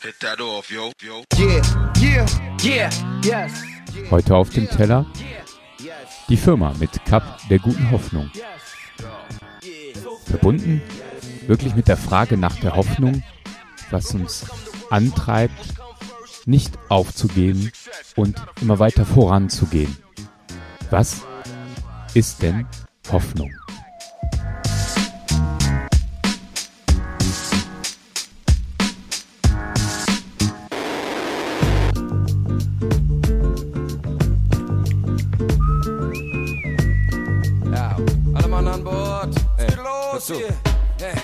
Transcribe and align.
Hit 0.00 0.20
that 0.20 0.40
off, 0.40 0.70
yo, 0.70 0.92
yo. 1.02 1.24
Yeah, 1.36 1.60
yeah, 2.00 2.26
yeah, 2.62 2.90
yes. 3.24 3.64
Heute 4.12 4.36
auf 4.36 4.48
dem 4.50 4.68
Teller 4.70 5.04
die 6.28 6.36
Firma 6.36 6.72
mit 6.78 7.04
Cup 7.04 7.40
der 7.50 7.58
guten 7.58 7.90
Hoffnung. 7.90 8.30
Verbunden 10.24 10.82
wirklich 11.48 11.74
mit 11.74 11.88
der 11.88 11.96
Frage 11.96 12.36
nach 12.36 12.54
der 12.60 12.76
Hoffnung, 12.76 13.24
was 13.90 14.14
uns 14.14 14.46
antreibt, 14.88 15.74
nicht 16.46 16.78
aufzugeben 16.88 17.72
und 18.14 18.40
immer 18.60 18.78
weiter 18.78 19.04
voranzugehen. 19.04 19.96
Was 20.90 21.22
ist 22.14 22.40
denn 22.42 22.68
Hoffnung? 23.10 23.50
Hey. 40.18 41.14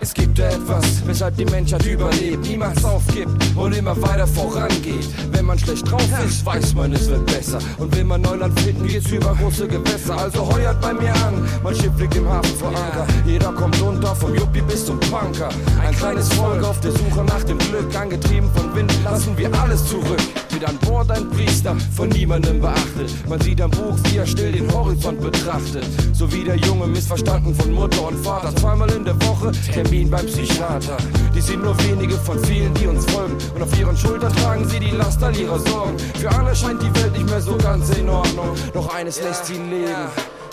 Es 0.00 0.12
gibt 0.12 0.36
etwas, 0.40 1.06
weshalb 1.06 1.36
die 1.36 1.44
Menschheit 1.44 1.86
überlebt, 1.86 2.44
niemals 2.44 2.84
aufgibt 2.84 3.30
und 3.54 3.72
immer 3.72 3.94
weiter 4.02 4.26
vorangeht. 4.26 5.06
Wenn 5.30 5.44
man 5.44 5.56
schlecht 5.56 5.88
drauf 5.88 6.02
ist, 6.26 6.44
weiß 6.44 6.74
man, 6.74 6.92
es 6.92 7.08
wird 7.08 7.24
besser. 7.26 7.60
Und 7.78 7.94
will 7.94 8.02
man 8.02 8.20
Neuland 8.20 8.58
finden, 8.58 8.88
geht's 8.88 9.08
über 9.12 9.32
große 9.36 9.68
Gewässer. 9.68 10.18
Also 10.18 10.52
heuert 10.52 10.80
bei 10.80 10.92
mir 10.92 11.14
an, 11.24 11.48
mein 11.62 11.76
Schiff 11.76 11.96
liegt 12.00 12.16
im 12.16 12.28
Hafen 12.28 12.56
vor 12.56 12.70
Anker. 12.70 13.06
Jeder 13.24 13.52
kommt 13.52 13.80
runter, 13.80 14.16
vom 14.16 14.34
Yuppie 14.34 14.62
bis 14.62 14.86
zum 14.86 14.98
Punker. 14.98 15.50
Ein 15.80 15.94
kleines 15.94 16.28
Volk 16.32 16.64
auf 16.64 16.80
der 16.80 16.90
Suche 16.90 17.22
nach 17.24 17.44
dem 17.44 17.58
Glück, 17.58 17.94
angetrieben 17.94 18.50
von 18.56 18.74
Wind, 18.74 18.92
lassen 19.04 19.38
wir 19.38 19.54
alles 19.54 19.86
zurück. 19.86 20.18
Mit 20.62 20.70
an 20.70 20.78
Bord 20.78 21.10
ein 21.10 21.28
Priester, 21.30 21.74
von 21.96 22.08
niemandem 22.10 22.60
beachtet. 22.60 23.12
Man 23.28 23.40
sieht 23.40 23.60
am 23.60 23.72
Buch, 23.72 23.96
wie 24.04 24.18
er 24.18 24.26
still 24.26 24.52
den 24.52 24.72
Horizont 24.72 25.20
betrachtet. 25.20 25.84
So 26.12 26.32
wie 26.32 26.44
der 26.44 26.54
Junge 26.54 26.86
missverstanden 26.86 27.52
von 27.52 27.72
Mutter 27.72 28.06
und 28.06 28.24
Vater. 28.24 28.54
Zweimal 28.54 28.88
in 28.92 29.04
der 29.04 29.20
Woche 29.26 29.50
Termin 29.72 30.08
beim 30.08 30.24
Psychiater. 30.24 30.98
Die 31.34 31.40
sind 31.40 31.64
nur 31.64 31.76
wenige 31.82 32.14
von 32.14 32.38
vielen, 32.44 32.72
die 32.74 32.86
uns 32.86 33.04
folgen. 33.06 33.36
Und 33.56 33.62
auf 33.62 33.76
ihren 33.76 33.96
Schultern 33.96 34.32
tragen 34.36 34.68
sie 34.68 34.78
die 34.78 34.92
Last 34.92 35.20
all 35.24 35.36
ihrer 35.36 35.58
Sorgen. 35.58 35.98
Für 35.98 36.30
alle 36.30 36.54
scheint 36.54 36.80
die 36.80 36.94
Welt 36.94 37.12
nicht 37.12 37.28
mehr 37.28 37.40
so 37.40 37.56
ganz 37.56 37.90
in 37.96 38.08
Ordnung. 38.08 38.54
Doch 38.72 38.94
eines 38.94 39.20
lässt 39.20 39.46
sie 39.46 39.54
leben. 39.54 40.12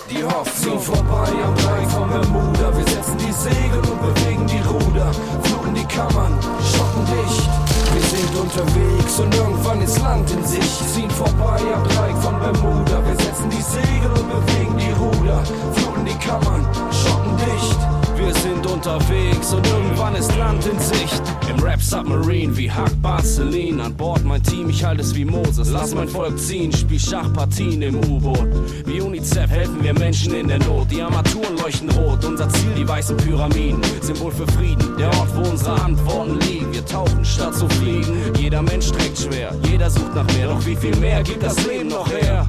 Die 0.09 0.23
Hoffnung 0.23 0.79
vorbei 0.79 1.29
am 1.45 1.55
Dreieck 1.55 1.89
von 1.91 2.09
Bermuda. 2.09 2.75
Wir 2.75 2.87
setzen 2.87 3.15
die 3.19 3.31
Segel 3.31 3.77
und 3.77 4.01
bewegen 4.01 4.47
die 4.47 4.67
Ruder. 4.67 5.11
Fluten 5.43 5.75
die 5.75 5.85
Kammern, 5.85 6.33
schotten 6.63 7.05
dicht. 7.05 7.78
Wir 7.93 8.01
sind 8.01 8.35
unterwegs 8.35 9.19
und 9.19 9.35
irgendwann 9.35 9.81
ist 9.81 9.99
Land 9.99 10.29
in 10.31 10.45
sich. 10.45 10.79
Ziehen 10.93 11.09
vorbei 11.11 11.59
am 11.73 11.83
Dreieck 11.83 12.17
von 12.17 12.39
Bermuda. 12.39 13.03
Wir 13.05 13.15
setzen 13.15 13.49
die 13.49 13.61
Segel 13.61 14.11
und 14.11 14.29
bewegen 14.29 14.77
die 14.77 14.91
Ruder. 14.91 15.43
Fluten 15.73 16.05
die 16.05 16.17
Kammern, 16.17 16.65
schotten 16.91 17.37
dicht. 17.37 17.98
Wir 18.29 18.35
sind 18.41 18.63
unterwegs 18.67 19.53
und 19.53 19.65
irgendwann 19.65 20.13
ist 20.13 20.37
Land 20.37 20.63
in 20.67 20.77
Sicht. 20.77 21.23
Im 21.49 21.57
Rap 21.63 21.81
Submarine 21.81 22.55
wie 22.55 22.69
Hack 22.69 22.91
Barcelin. 23.01 23.81
An 23.81 23.95
Bord 23.95 24.23
mein 24.23 24.43
Team, 24.43 24.69
ich 24.69 24.83
halte 24.83 25.01
es 25.01 25.15
wie 25.15 25.25
Moses. 25.25 25.71
Lass 25.71 25.95
mein 25.95 26.07
Volk 26.07 26.37
ziehen, 26.37 26.71
spiel 26.71 26.99
Schachpartien 26.99 27.81
im 27.81 27.95
U-Boot. 27.95 28.47
Wie 28.85 29.01
UNICEF 29.01 29.49
helfen 29.49 29.83
wir 29.83 29.95
Menschen 29.95 30.35
in 30.35 30.47
der 30.47 30.59
Not. 30.59 30.91
Die 30.91 31.01
Armaturen 31.01 31.57
leuchten 31.57 31.89
rot. 31.89 32.23
Unser 32.23 32.47
Ziel, 32.49 32.69
die 32.77 32.87
weißen 32.87 33.17
Pyramiden. 33.17 33.81
Symbol 34.03 34.31
für 34.31 34.45
Frieden. 34.51 34.95
Der 34.99 35.07
Ort, 35.07 35.35
wo 35.35 35.49
unsere 35.49 35.81
Antworten 35.81 36.39
liegen. 36.41 36.71
Wir 36.71 36.85
tauchen 36.85 37.25
statt 37.25 37.55
zu 37.55 37.67
fliegen. 37.67 38.13
Jeder 38.37 38.61
Mensch 38.61 38.91
trägt 38.91 39.17
schwer. 39.17 39.55
Jeder 39.63 39.89
sucht 39.89 40.13
nach 40.13 40.27
mehr. 40.35 40.49
Doch 40.49 40.63
wie 40.67 40.75
viel 40.75 40.95
mehr 40.97 41.23
gibt 41.23 41.41
das 41.41 41.65
Leben 41.65 41.87
noch 41.87 42.07
her? 42.11 42.45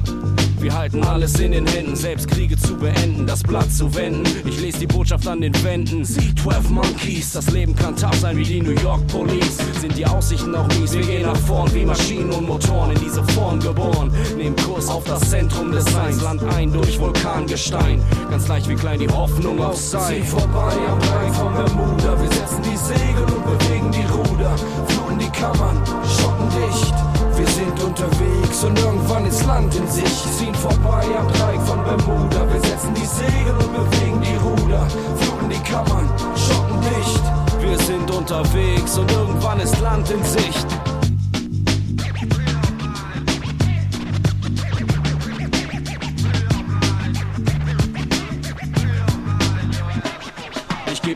Wir 0.61 0.77
halten 0.77 1.03
alles 1.03 1.39
in 1.39 1.53
den 1.53 1.65
Händen, 1.65 1.95
selbst 1.95 2.27
Kriege 2.27 2.55
zu 2.55 2.77
beenden, 2.77 3.25
das 3.25 3.41
Blatt 3.41 3.71
zu 3.71 3.95
wenden. 3.95 4.23
Ich 4.47 4.61
lese 4.61 4.77
die 4.77 4.85
Botschaft 4.85 5.27
an 5.27 5.41
den 5.41 5.53
Wänden. 5.63 6.05
Sie 6.05 6.35
12 6.35 6.69
Monkeys, 6.69 7.33
das 7.33 7.49
Leben 7.49 7.75
kann 7.75 7.95
tough 7.95 8.13
sein 8.13 8.37
wie 8.37 8.43
die 8.43 8.61
New 8.61 8.79
York 8.79 9.05
Police. 9.07 9.57
Sind 9.79 9.97
die 9.97 10.05
Aussichten 10.05 10.53
auch 10.53 10.67
mies? 10.67 10.93
Wir 10.93 11.01
gehen 11.01 11.23
nach 11.23 11.35
vorn 11.35 11.73
wie 11.73 11.83
Maschinen 11.83 12.29
und 12.29 12.47
Motoren 12.47 12.91
in 12.91 12.99
diese 12.99 13.23
Form 13.29 13.59
geboren. 13.59 14.11
Nehmen 14.37 14.55
Kurs 14.57 14.87
auf 14.87 15.03
das 15.05 15.27
Zentrum 15.31 15.71
des 15.71 15.85
Seins, 15.85 16.21
Land 16.21 16.43
ein 16.53 16.71
durch 16.71 16.99
Vulkangestein. 16.99 17.99
Ganz 18.29 18.47
leicht 18.47 18.69
wie 18.69 18.75
klein 18.75 18.99
die 18.99 19.09
Hoffnung 19.09 19.59
auf 19.63 19.77
sein. 19.77 20.21
Zieh 20.21 20.27
vorbei 20.27 20.73
am 20.87 20.99
Dreieck 20.99 21.33
von 21.33 21.53
Bermuda. 21.55 22.21
Wir 22.21 22.31
setzen 22.31 22.61
die 22.61 22.77
Segel 22.77 23.23
und 23.23 23.57
bewegen 23.57 23.91
die 23.91 24.05
Ruder. 24.13 24.55
Fluten 24.87 25.17
die 25.17 25.29
Kammern, 25.29 25.81
schotten 26.05 26.49
dicht. 26.49 27.10
Wir 27.41 27.47
sind 27.47 27.83
unterwegs 27.83 28.63
und 28.63 28.77
irgendwann 28.77 29.25
ist 29.25 29.43
Land 29.47 29.73
in 29.73 29.87
sich. 29.87 30.05
Ziehen 30.37 30.53
vorbei 30.53 31.03
am 31.17 31.27
Dreieck 31.27 31.61
von 31.61 31.83
Bermuda. 31.83 32.47
Wir 32.53 32.61
setzen 32.61 32.93
die 32.93 33.03
Segel 33.03 33.53
und 33.53 33.73
bewegen 33.73 34.21
die 34.21 34.35
Ruder. 34.35 34.87
Fluten 35.17 35.49
die 35.49 35.63
Kammern, 35.63 36.07
schotten 36.35 36.79
dicht. 36.81 37.23
Wir 37.59 37.79
sind 37.79 38.11
unterwegs 38.11 38.95
und 38.95 39.11
irgendwann 39.11 39.59
ist 39.59 39.79
Land 39.79 40.11
in 40.11 40.23
Sicht. 40.23 40.67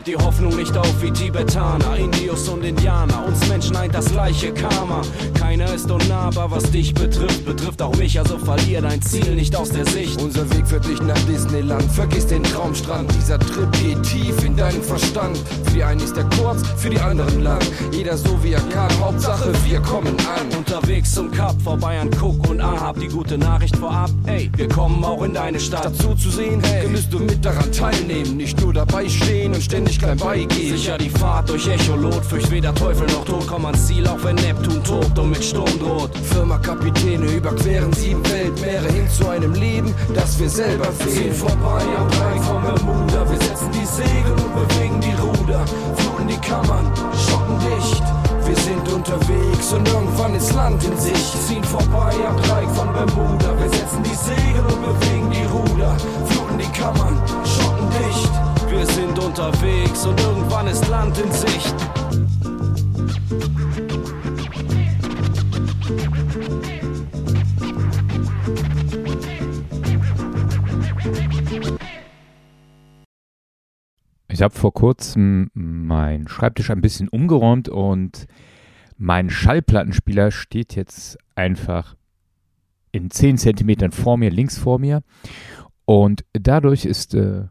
Die 0.06 0.16
Hoffnung 0.16 0.54
nicht 0.54 0.76
auf 0.76 1.02
wie 1.02 1.10
Tibetaner, 1.10 1.96
Indios 1.96 2.48
und 2.48 2.62
Indianer. 2.62 3.26
Uns 3.26 3.48
Menschen 3.48 3.74
eint 3.74 3.92
das 3.92 4.04
gleiche 4.12 4.54
Karma. 4.54 5.02
Keiner 5.36 5.74
ist 5.74 5.90
unnahbar, 5.90 6.48
was 6.48 6.70
dich 6.70 6.94
betrifft. 6.94 7.44
Betrifft 7.44 7.82
auch 7.82 7.96
mich, 7.96 8.16
also 8.16 8.38
verlier 8.38 8.82
dein 8.82 9.02
Ziel 9.02 9.34
nicht 9.34 9.56
aus 9.56 9.70
der 9.70 9.84
Sicht. 9.84 10.22
Unser 10.22 10.48
Weg 10.54 10.68
führt 10.68 10.86
dich 10.86 11.02
nach 11.02 11.18
Disneyland. 11.22 11.90
Vergiss 11.90 12.28
den 12.28 12.44
Traumstrand. 12.44 13.12
Dieser 13.16 13.40
Trip 13.40 13.72
geht 13.72 14.00
tief 14.04 14.44
in 14.44 14.56
deinen 14.56 14.80
Verstand. 14.80 15.36
Für 15.64 15.70
die 15.72 15.82
einen 15.82 16.00
ist 16.00 16.16
er 16.16 16.30
kurz, 16.40 16.62
für 16.76 16.90
die 16.90 17.00
anderen 17.00 17.42
lang. 17.42 17.60
Jeder 17.90 18.16
so 18.16 18.40
wie 18.44 18.52
er 18.52 18.62
kann. 18.68 18.96
Hauptsache, 19.00 19.52
wir 19.64 19.80
kommen 19.80 20.16
an. 20.20 20.65
Unterwegs 20.66 21.14
zum 21.14 21.30
Cup, 21.30 21.54
vorbei 21.62 22.00
an 22.00 22.10
Cook 22.20 22.50
und 22.50 22.60
Ahab. 22.60 22.98
Die 22.98 23.06
gute 23.06 23.38
Nachricht 23.38 23.76
vorab. 23.76 24.10
Ey, 24.26 24.50
wir 24.56 24.68
kommen 24.68 25.04
auch 25.04 25.22
in 25.22 25.32
deine 25.32 25.60
Stadt. 25.60 25.84
Dazu 25.84 26.12
zu 26.16 26.28
sehen, 26.28 26.60
hey, 26.60 26.86
gewiss 26.86 27.08
du 27.08 27.20
mit 27.20 27.44
daran 27.44 27.70
teilnehmen. 27.70 28.36
Nicht 28.36 28.60
nur 28.60 28.72
dabei 28.72 29.08
stehen 29.08 29.54
und 29.54 29.62
ständig 29.62 30.00
klein 30.00 30.18
beigehen. 30.18 30.76
Sicher 30.76 30.98
die 30.98 31.08
Fahrt 31.08 31.50
durch 31.50 31.68
Echolot, 31.68 32.24
fürcht 32.24 32.50
weder 32.50 32.74
Teufel 32.74 33.06
noch 33.06 33.24
Tod. 33.24 33.46
Komm 33.46 33.64
ans 33.64 33.86
Ziel, 33.86 34.08
auch 34.08 34.22
wenn 34.24 34.34
Neptun 34.36 34.82
tobt 34.82 35.16
und 35.16 35.30
mit 35.30 35.44
Sturm 35.44 35.78
droht. 35.78 36.10
Firma 36.18 36.58
Kapitäne 36.58 37.26
überqueren 37.26 37.92
sieben 37.92 38.28
Weltmeere 38.28 38.88
hin 38.88 39.08
zu 39.08 39.28
einem 39.28 39.54
Leben, 39.54 39.94
das 40.14 40.36
wir 40.40 40.50
selber 40.50 40.88
wählen. 40.98 41.10
Ziehen 41.10 41.34
vorbei 41.34 41.82
am 41.96 42.08
Dreieck 42.08 42.42
von 42.42 42.62
Bermuda. 42.62 43.30
Wir 43.30 43.38
setzen 43.38 43.70
die 43.70 43.86
Segel 43.86 44.32
und 44.32 44.68
bewegen 44.68 45.00
die 45.00 45.05
Land 50.68 50.82
in 50.82 50.98
sich. 50.98 51.14
Ziehen 51.46 51.62
vorbei 51.62 52.12
am 52.26 52.36
Dreieck 52.38 52.68
von 52.70 52.92
Bermuda. 52.92 53.56
Wir 53.56 53.68
setzen 53.68 54.02
die 54.02 54.16
Segel 54.16 54.64
und 54.64 54.82
bewegen 54.82 55.30
die 55.30 55.44
Ruder. 55.44 55.96
Fluten 56.26 56.58
die 56.58 56.72
Kammern, 56.76 57.22
schotten 57.44 57.88
dicht. 57.90 58.32
Wir 58.68 58.84
sind 58.84 59.16
unterwegs 59.16 60.04
und 60.04 60.20
irgendwann 60.20 60.66
ist 60.66 60.88
Land 60.88 61.16
in 61.18 61.30
Sicht. 61.30 61.74
Ich 74.28 74.42
habe 74.42 74.52
vor 74.52 74.74
kurzem 74.74 75.48
meinen 75.54 76.26
Schreibtisch 76.26 76.70
ein 76.70 76.80
bisschen 76.80 77.08
umgeräumt 77.08 77.68
und 77.68 78.26
mein 78.96 79.30
Schallplattenspieler 79.30 80.30
steht 80.30 80.74
jetzt 80.74 81.18
einfach 81.34 81.96
in 82.92 83.10
10 83.10 83.38
Zentimetern 83.38 83.92
vor 83.92 84.16
mir, 84.16 84.30
links 84.30 84.58
vor 84.58 84.78
mir. 84.78 85.02
Und 85.84 86.24
dadurch 86.32 86.84
ist 86.84 87.14
äh, 87.14 87.44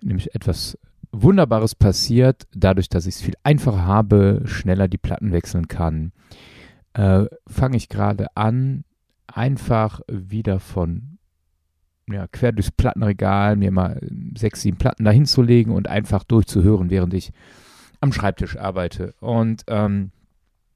nämlich 0.00 0.34
etwas 0.34 0.78
Wunderbares 1.12 1.74
passiert, 1.74 2.46
dadurch, 2.54 2.88
dass 2.88 3.06
ich 3.06 3.16
es 3.16 3.20
viel 3.20 3.34
einfacher 3.42 3.84
habe, 3.84 4.42
schneller 4.46 4.88
die 4.88 4.98
Platten 4.98 5.32
wechseln 5.32 5.68
kann, 5.68 6.12
äh, 6.94 7.26
fange 7.46 7.76
ich 7.76 7.88
gerade 7.88 8.34
an, 8.34 8.84
einfach 9.26 10.00
wieder 10.08 10.58
von 10.58 11.18
ja, 12.10 12.26
quer 12.26 12.52
durchs 12.52 12.70
Plattenregal 12.70 13.56
mir 13.56 13.70
mal 13.70 14.00
sechs, 14.36 14.62
sieben 14.62 14.78
Platten 14.78 15.04
dahin 15.04 15.26
zu 15.26 15.42
und 15.42 15.88
einfach 15.88 16.24
durchzuhören, 16.24 16.90
während 16.90 17.14
ich 17.14 17.32
am 18.00 18.12
Schreibtisch 18.12 18.56
arbeite. 18.56 19.14
Und 19.20 19.62
ähm, 19.68 20.10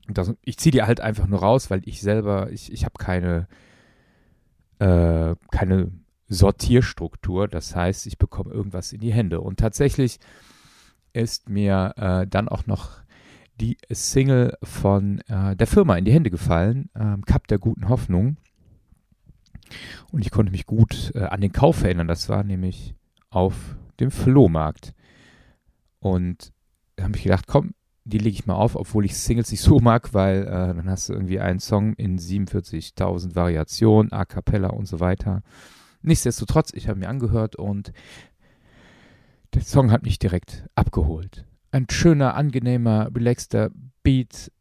das, 0.09 0.35
ich 0.43 0.59
ziehe 0.59 0.73
die 0.73 0.83
halt 0.83 1.01
einfach 1.01 1.27
nur 1.27 1.41
raus, 1.41 1.71
weil 1.71 1.83
ich 1.85 2.01
selber, 2.01 2.51
ich, 2.51 2.73
ich 2.73 2.85
habe 2.85 2.95
keine, 2.99 3.49
äh, 4.79 5.35
keine 5.51 5.91
Sortierstruktur. 6.29 7.49
Das 7.49 7.75
heißt, 7.75 8.07
ich 8.07 8.19
bekomme 8.19 8.53
irgendwas 8.53 8.93
in 8.93 9.01
die 9.01 9.13
Hände. 9.13 9.41
Und 9.41 9.59
tatsächlich 9.59 10.19
ist 11.13 11.49
mir 11.49 11.95
äh, 11.97 12.27
dann 12.27 12.49
auch 12.49 12.67
noch 12.67 12.91
die 13.61 13.79
Single 13.91 14.57
von 14.63 15.21
äh, 15.29 15.57
der 15.57 15.67
Firma 15.67 15.97
in 15.97 16.05
die 16.05 16.13
Hände 16.13 16.31
gefallen, 16.31 16.91
ähm, 16.95 17.25
Cup 17.25 17.49
der 17.49 17.59
guten 17.59 17.89
Hoffnung. 17.89 18.37
Und 20.13 20.21
ich 20.21 20.31
konnte 20.31 20.53
mich 20.53 20.67
gut 20.67 21.13
äh, 21.15 21.25
an 21.25 21.41
den 21.41 21.53
Kauf 21.53 21.83
erinnern. 21.83 22.07
Das 22.07 22.29
war 22.29 22.45
nämlich 22.45 22.95
auf 23.31 23.77
dem 23.99 24.11
Flohmarkt. 24.11 24.95
Und 25.99 26.53
da 26.97 27.05
habe 27.05 27.17
ich 27.17 27.25
gedacht, 27.25 27.47
komm, 27.47 27.75
die 28.07 28.19
lege 28.19 28.35
ich 28.35 28.47
mal 28.47 28.55
auf, 28.55 28.77
obwohl 28.77 29.05
ich 29.05 29.17
Singles 29.17 29.51
nicht 29.51 29.63
so 29.63 29.81
mag, 29.81 30.15
weil 30.15 30.43
äh, 30.45 30.75
dann 30.75 30.89
hast 30.89 31.09
du 31.09 31.13
irgendwie 31.13 31.41
einen 31.41 31.59
Song 31.59 31.95
in 31.95 32.19
47.000 32.19 33.35
Variationen, 33.35 34.13
A 34.13 34.25
Cappella 34.25 34.69
und 34.69 34.87
so 34.87 35.01
weiter. 35.01 35.43
Nichtsdestotrotz, 36.03 36.73
ich 36.73 36.89
habe 36.89 37.01
mir 37.01 37.09
angehört 37.09 37.57
und 37.57 37.93
der 39.55 39.63
Song 39.63 39.91
hat 39.91 40.05
mich 40.05 40.21
direkt 40.21 40.69
abgeholt. 40.77 41.47
Ein 41.73 41.89
schöner, 41.91 42.37
angenehmer, 42.37 43.11
relaxter 43.13 43.71
Beat, 44.05 44.53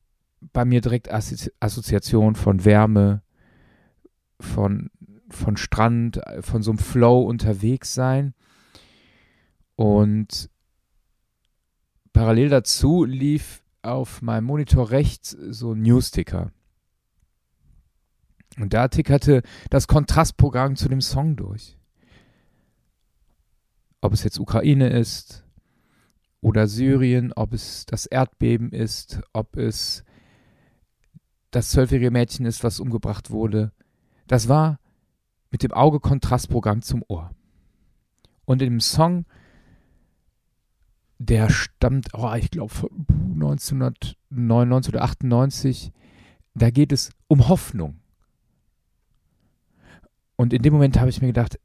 bei 0.51 0.65
mir 0.65 0.81
direkt 0.81 1.11
Assozi 1.11 1.51
Assoziation 1.59 2.33
von 2.33 2.65
Wärme, 2.65 3.21
von, 4.39 4.89
von 5.29 5.55
Strand, 5.55 6.19
von 6.41 6.63
so 6.63 6.71
einem 6.71 6.79
Flow 6.79 7.21
unterwegs 7.21 7.93
sein. 7.93 8.33
Und 9.75 10.49
parallel 12.25 12.49
dazu 12.49 13.03
lief 13.03 13.61
auf 13.83 14.23
meinem 14.23 14.45
Monitor 14.45 14.89
rechts 14.89 15.29
so 15.29 15.73
ein 15.73 15.83
Newsticker. 15.83 16.51
Und 18.57 18.73
da 18.73 18.87
tickerte 18.87 19.43
das 19.69 19.87
Kontrastprogramm 19.87 20.75
zu 20.75 20.89
dem 20.89 21.01
Song 21.01 21.35
durch. 21.35 21.77
Ob 24.01 24.11
es 24.11 24.23
jetzt 24.23 24.39
Ukraine 24.39 24.89
ist 24.89 25.45
oder 26.41 26.65
Syrien, 26.65 27.31
ob 27.31 27.53
es 27.53 27.85
das 27.85 28.07
Erdbeben 28.07 28.71
ist, 28.71 29.21
ob 29.31 29.55
es 29.55 30.03
das 31.51 31.69
zwölfjährige 31.69 32.09
Mädchen 32.09 32.47
ist, 32.47 32.63
was 32.63 32.79
umgebracht 32.79 33.29
wurde. 33.29 33.71
Das 34.25 34.47
war 34.49 34.79
mit 35.51 35.61
dem 35.61 35.73
Auge 35.73 35.99
Kontrastprogramm 35.99 36.81
zum 36.81 37.03
Ohr. 37.07 37.29
Und 38.45 38.63
in 38.63 38.71
dem 38.71 38.79
Song 38.79 39.25
der 41.25 41.49
stammt, 41.49 42.09
oh, 42.13 42.33
ich 42.35 42.51
glaube, 42.51 42.73
von 42.73 42.89
1999 43.33 44.93
oder 44.93 45.03
98. 45.03 45.91
Da 46.53 46.69
geht 46.69 46.91
es 46.91 47.11
um 47.27 47.47
Hoffnung. 47.47 47.99
Und 50.35 50.53
in 50.53 50.61
dem 50.61 50.73
Moment 50.73 50.99
habe 50.99 51.09
ich 51.09 51.21
mir 51.21 51.27
gedacht, 51.27 51.59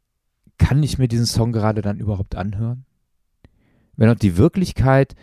kann 0.59 0.83
ich 0.83 0.99
mir 0.99 1.09
diesen 1.09 1.27
Song 1.27 1.53
gerade 1.53 1.83
dann 1.83 1.99
überhaupt 1.99 2.35
anhören? 2.37 2.85
Wenn 3.97 4.11
auch 4.11 4.19
die 4.19 4.37
Wirklichkeit 4.37 5.15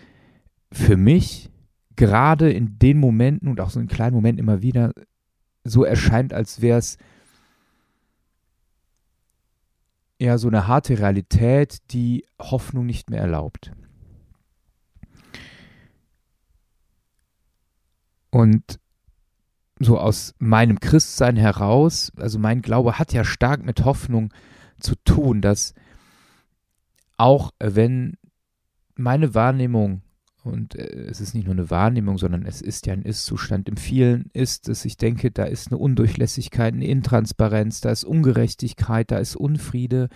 für 0.71 0.97
mich 0.97 1.49
gerade 1.95 2.51
in 2.51 2.77
den 2.79 2.99
Momenten 2.99 3.47
und 3.47 3.59
auch 3.59 3.69
so 3.69 3.79
in 3.79 3.87
kleinen 3.87 4.15
Momenten 4.15 4.39
immer 4.39 4.61
wieder 4.61 4.93
so 5.63 5.83
erscheint, 5.83 6.33
als 6.33 6.61
wäre 6.61 6.79
es 6.79 6.97
ja 10.19 10.37
so 10.37 10.47
eine 10.47 10.67
harte 10.67 10.99
Realität, 10.99 11.77
die 11.91 12.25
Hoffnung 12.39 12.85
nicht 12.85 13.09
mehr 13.09 13.21
erlaubt. 13.21 13.71
Und 18.29 18.79
so 19.79 20.00
aus 20.00 20.33
meinem 20.39 20.79
Christsein 20.79 21.35
heraus, 21.35 22.12
also 22.18 22.39
mein 22.39 22.62
Glaube 22.62 22.97
hat 23.00 23.13
ja 23.13 23.24
stark 23.24 23.63
mit 23.63 23.85
Hoffnung 23.85 24.33
zu 24.79 24.95
tun, 25.06 25.41
dass 25.41 25.74
auch 27.18 27.51
wenn 27.59 28.18
meine 28.95 29.33
Wahrnehmung, 29.33 30.01
und 30.44 30.75
äh, 30.75 31.06
es 31.09 31.21
ist 31.21 31.33
nicht 31.33 31.45
nur 31.45 31.53
eine 31.53 31.69
Wahrnehmung, 31.69 32.18
sondern 32.18 32.45
es 32.45 32.62
ist 32.62 32.88
ja 32.88 32.94
ein 32.94 33.03
Ist-Zustand, 33.03 33.69
im 33.69 33.77
vielen 33.77 34.30
ist 34.33 34.68
dass 34.68 34.85
ich 34.85 34.97
denke, 34.97 35.31
da 35.31 35.44
ist 35.44 35.71
eine 35.71 35.77
Undurchlässigkeit, 35.77 36.73
eine 36.73 36.88
Intransparenz, 36.88 37.81
da 37.81 37.91
ist 37.91 38.03
Ungerechtigkeit, 38.03 39.12
da 39.12 39.18
ist 39.18 39.35
Unfriede, 39.35 40.09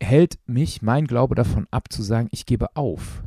hält 0.00 0.38
mich 0.46 0.82
mein 0.82 1.06
Glaube 1.06 1.34
davon 1.34 1.66
ab 1.70 1.92
zu 1.92 2.02
sagen, 2.02 2.28
ich 2.32 2.46
gebe 2.46 2.74
auf. 2.76 3.22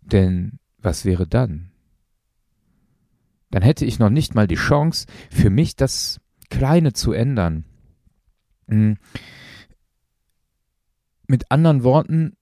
Denn 0.00 0.58
was 0.82 1.04
wäre 1.04 1.26
dann? 1.26 1.70
Dann 3.50 3.62
hätte 3.62 3.84
ich 3.84 3.98
noch 3.98 4.10
nicht 4.10 4.34
mal 4.34 4.46
die 4.46 4.54
Chance, 4.54 5.06
für 5.30 5.50
mich 5.50 5.76
das 5.76 6.20
Kleine 6.50 6.92
zu 6.92 7.12
ändern. 7.12 7.64
Hm. 8.68 8.96
Mit 11.26 11.50
anderen 11.50 11.84
Worten, 11.84 12.36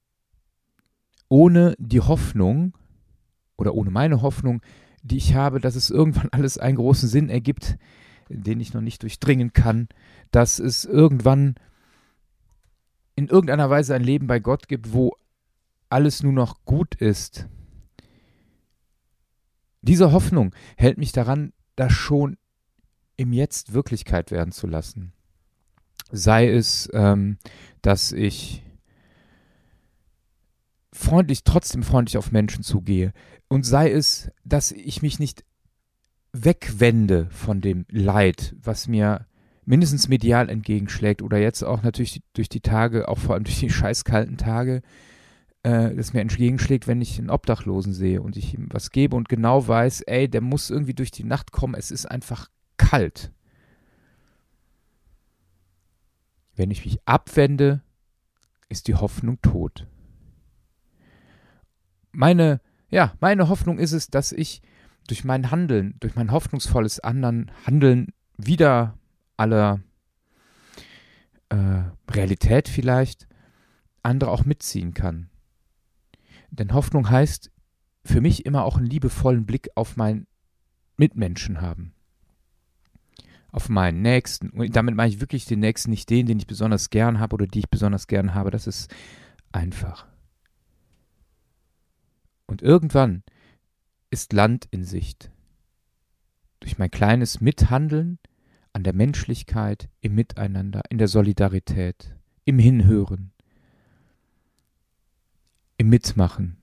ohne 1.28 1.74
die 1.78 2.00
Hoffnung 2.00 2.76
oder 3.56 3.74
ohne 3.74 3.90
meine 3.90 4.22
Hoffnung, 4.22 4.62
die 5.02 5.16
ich 5.16 5.34
habe, 5.34 5.60
dass 5.60 5.74
es 5.74 5.90
irgendwann 5.90 6.28
alles 6.32 6.58
einen 6.58 6.76
großen 6.76 7.08
Sinn 7.08 7.28
ergibt, 7.28 7.76
den 8.28 8.60
ich 8.60 8.72
noch 8.72 8.80
nicht 8.80 9.02
durchdringen 9.02 9.52
kann, 9.52 9.88
dass 10.30 10.58
es 10.58 10.84
irgendwann 10.84 11.56
in 13.16 13.26
irgendeiner 13.26 13.68
Weise 13.68 13.94
ein 13.94 14.04
Leben 14.04 14.28
bei 14.28 14.38
Gott 14.38 14.68
gibt, 14.68 14.92
wo 14.92 15.16
alles 15.88 16.22
nur 16.22 16.32
noch 16.32 16.64
gut 16.64 16.94
ist, 16.94 17.48
diese 19.82 20.12
Hoffnung 20.12 20.54
hält 20.76 20.98
mich 20.98 21.12
daran, 21.12 21.52
das 21.76 21.92
schon 21.92 22.36
im 23.16 23.32
Jetzt 23.32 23.72
Wirklichkeit 23.72 24.30
werden 24.30 24.52
zu 24.52 24.66
lassen. 24.66 25.12
Sei 26.10 26.48
es, 26.48 26.88
ähm, 26.92 27.38
dass 27.82 28.12
ich 28.12 28.62
freundlich, 30.92 31.44
trotzdem 31.44 31.82
freundlich 31.82 32.16
auf 32.18 32.32
Menschen 32.32 32.62
zugehe. 32.62 33.12
Und 33.48 33.64
sei 33.64 33.90
es, 33.90 34.30
dass 34.44 34.72
ich 34.72 35.02
mich 35.02 35.18
nicht 35.18 35.44
wegwende 36.32 37.28
von 37.30 37.60
dem 37.60 37.86
Leid, 37.90 38.54
was 38.62 38.88
mir 38.88 39.26
mindestens 39.64 40.08
medial 40.08 40.48
entgegenschlägt 40.48 41.22
oder 41.22 41.38
jetzt 41.38 41.62
auch 41.62 41.82
natürlich 41.82 42.22
durch 42.32 42.48
die 42.48 42.60
Tage, 42.60 43.08
auch 43.08 43.18
vor 43.18 43.34
allem 43.34 43.44
durch 43.44 43.60
die 43.60 43.70
scheißkalten 43.70 44.36
Tage, 44.36 44.82
äh, 45.62 45.94
das 45.94 46.12
mir 46.12 46.20
entgegenschlägt, 46.20 46.86
wenn 46.86 47.00
ich 47.00 47.18
einen 47.18 47.30
Obdachlosen 47.30 47.92
sehe 47.92 48.22
und 48.22 48.36
ich 48.36 48.54
ihm 48.54 48.68
was 48.70 48.90
gebe 48.90 49.16
und 49.16 49.28
genau 49.28 49.66
weiß, 49.66 50.02
ey, 50.02 50.28
der 50.28 50.40
muss 50.40 50.70
irgendwie 50.70 50.94
durch 50.94 51.10
die 51.10 51.24
Nacht 51.24 51.52
kommen, 51.52 51.74
es 51.74 51.90
ist 51.90 52.06
einfach 52.06 52.48
kalt. 52.76 53.32
Wenn 56.56 56.70
ich 56.70 56.84
mich 56.84 56.98
abwende, 57.06 57.82
ist 58.68 58.88
die 58.88 58.94
Hoffnung 58.94 59.40
tot. 59.42 59.86
Meine, 62.12 62.60
ja, 62.90 63.14
meine 63.20 63.48
Hoffnung 63.48 63.78
ist 63.78 63.92
es, 63.92 64.08
dass 64.08 64.32
ich 64.32 64.62
durch 65.06 65.24
mein 65.24 65.50
Handeln, 65.50 65.94
durch 66.00 66.14
mein 66.14 66.32
hoffnungsvolles 66.32 67.00
anderen 67.00 67.50
Handeln 67.66 68.12
wieder 68.36 68.98
aller 69.36 69.80
äh, 71.48 71.82
Realität 72.10 72.68
vielleicht 72.68 73.26
andere 74.02 74.30
auch 74.30 74.44
mitziehen 74.44 74.94
kann. 74.94 75.29
Denn 76.50 76.74
Hoffnung 76.74 77.10
heißt 77.10 77.50
für 78.04 78.20
mich 78.20 78.46
immer 78.46 78.64
auch 78.64 78.76
einen 78.76 78.86
liebevollen 78.86 79.46
Blick 79.46 79.68
auf 79.74 79.96
meinen 79.96 80.26
Mitmenschen 80.96 81.60
haben. 81.60 81.94
Auf 83.52 83.68
meinen 83.68 84.02
Nächsten. 84.02 84.50
Und 84.50 84.74
damit 84.76 84.94
meine 84.94 85.12
ich 85.12 85.20
wirklich 85.20 85.44
den 85.44 85.60
Nächsten, 85.60 85.90
nicht 85.90 86.08
den, 86.10 86.26
den 86.26 86.38
ich 86.38 86.46
besonders 86.46 86.90
gern 86.90 87.18
habe 87.18 87.34
oder 87.34 87.46
die 87.46 87.60
ich 87.60 87.68
besonders 87.68 88.06
gern 88.06 88.34
habe. 88.34 88.50
Das 88.50 88.66
ist 88.66 88.94
einfach. 89.52 90.06
Und 92.46 92.62
irgendwann 92.62 93.22
ist 94.10 94.32
Land 94.32 94.66
in 94.70 94.84
Sicht. 94.84 95.30
Durch 96.60 96.78
mein 96.78 96.90
kleines 96.90 97.40
Mithandeln 97.40 98.18
an 98.72 98.84
der 98.84 98.92
Menschlichkeit, 98.92 99.88
im 100.00 100.14
Miteinander, 100.14 100.82
in 100.90 100.98
der 100.98 101.08
Solidarität, 101.08 102.14
im 102.44 102.58
Hinhören, 102.58 103.32
im 105.80 105.88
Mitmachen, 105.88 106.58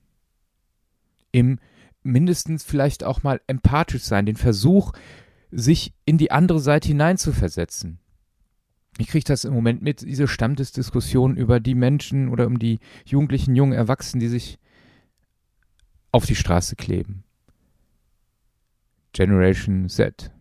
im 1.32 1.58
mindestens 2.04 2.64
vielleicht 2.64 3.04
auch 3.04 3.24
mal 3.24 3.42
empathisch 3.48 4.04
sein, 4.04 4.28
den 4.28 4.36
Versuch, 4.36 4.94
sich 5.50 5.92
in 6.06 6.20
die 6.20 6.30
andere 6.30 6.60
Seite 6.60 6.90
hineinzuversetzen. 6.90 7.98
Ich 9.00 9.08
kriege 9.08 9.26
das 9.26 9.44
im 9.44 9.56
Moment 9.56 9.82
mit, 9.82 10.02
diese 10.02 10.28
Stammtisdiskussion 10.28 11.36
über 11.36 11.60
die 11.60 11.74
Menschen 11.74 12.30
oder 12.30 12.46
um 12.46 12.60
die 12.60 12.78
jugendlichen, 13.06 13.56
jungen 13.56 13.74
Erwachsenen, 13.74 14.20
die 14.20 14.28
sich 14.28 14.60
auf 16.12 16.28
die 16.28 16.36
Straße 16.36 16.76
kleben. 16.76 17.24
Generation 19.14 19.90
Z. 19.90 20.32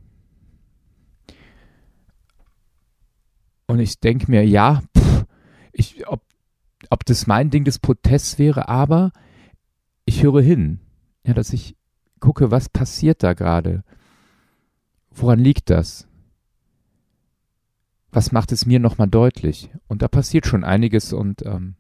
Und 3.69 3.79
ich 3.79 4.01
denke 4.01 4.31
mir, 4.31 4.45
ja, 4.47 4.83
pff, 4.95 5.25
ich, 5.73 6.07
ob 6.09 6.26
ob 6.91 7.05
das 7.05 7.27
mein 7.27 7.51
Ding 7.51 7.65
des 7.65 7.79
Protests 7.79 8.39
wäre, 8.39 8.69
aber 8.69 9.13
ich 10.05 10.23
höre 10.23 10.41
hin, 10.41 10.81
ja, 11.25 11.35
dass 11.35 11.53
ich 11.53 11.77
gucke, 12.21 12.51
was 12.51 12.69
passiert 12.69 13.23
da 13.23 13.35
gerade? 13.35 13.83
Woran 15.11 15.39
liegt 15.39 15.71
das? 15.71 16.07
Was 18.11 18.33
macht 18.33 18.53
es 18.53 18.67
mir 18.67 18.79
nochmal 18.79 19.09
deutlich? 19.09 19.71
Und 19.89 20.03
da 20.03 20.09
passiert 20.09 20.47
schon 20.47 20.65
einiges 20.65 21.13
und 21.13 21.45
ähm, 21.45 21.75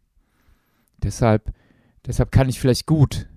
deshalb, 0.99 1.53
deshalb 2.07 2.33
kann 2.33 2.49
ich 2.49 2.61
vielleicht 2.61 2.87
gut 2.87 3.29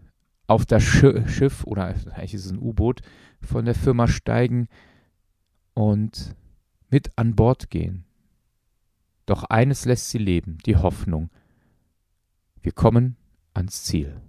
auf 0.47 0.65
das 0.65 0.83
Schiff 0.83 1.63
oder 1.63 1.85
eigentlich 1.85 2.33
ist 2.33 2.45
es 2.45 2.51
ein 2.51 2.59
U-Boot 2.59 3.01
von 3.41 3.65
der 3.65 3.75
Firma 3.75 4.07
steigen 4.07 4.67
und 5.75 6.35
mit 6.89 7.17
an 7.17 7.35
Bord 7.35 7.69
gehen. 7.69 8.03
Doch 9.25 9.43
eines 9.43 9.85
lässt 9.85 10.09
sie 10.09 10.17
leben, 10.17 10.57
die 10.65 10.75
Hoffnung. 10.75 11.29
Wir 12.61 12.71
kommen 12.73 13.15
ans 13.53 13.83
Ziel. 13.83 14.21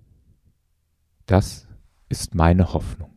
Das 1.27 1.67
ist 2.09 2.35
meine 2.35 2.73
Hoffnung. 2.73 3.11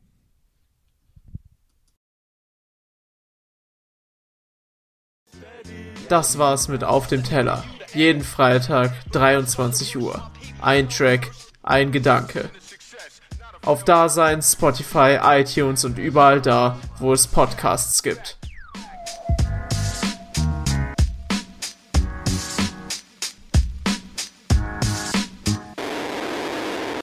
Das 6.10 6.38
war's 6.38 6.68
mit 6.68 6.84
Auf 6.84 7.08
dem 7.08 7.24
Teller. 7.24 7.64
Jeden 7.94 8.24
Freitag 8.24 8.92
23 9.12 9.98
Uhr. 9.98 10.32
Ein 10.62 10.90
Track, 10.90 11.32
ein 11.62 11.92
Gedanke. 11.92 12.50
Auf 13.64 13.84
Dasein, 13.86 14.42
Spotify, 14.42 15.20
iTunes 15.24 15.86
und 15.86 15.98
überall 15.98 16.42
da, 16.42 16.80
wo 17.00 17.14
es 17.14 17.28
Podcasts 17.28 18.04
gibt. 18.04 18.38